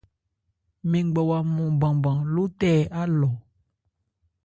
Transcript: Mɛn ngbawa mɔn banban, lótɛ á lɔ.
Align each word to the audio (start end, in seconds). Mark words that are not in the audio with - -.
Mɛn 0.89 1.05
ngbawa 1.09 1.37
mɔn 1.55 1.73
banban, 1.81 2.17
lótɛ 2.33 2.71
á 2.99 3.01
lɔ. 3.19 3.29